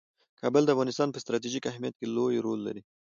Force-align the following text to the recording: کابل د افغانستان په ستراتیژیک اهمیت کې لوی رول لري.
کابل 0.41 0.63
د 0.65 0.69
افغانستان 0.75 1.07
په 1.11 1.21
ستراتیژیک 1.23 1.63
اهمیت 1.67 1.95
کې 1.99 2.07
لوی 2.15 2.43
رول 2.45 2.59
لري. 2.67 2.81